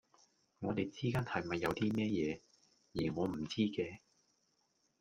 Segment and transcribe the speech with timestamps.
[0.57, 2.41] 你哋之間係咪有啲咩嘢,
[2.95, 3.99] 而我唔知嘅?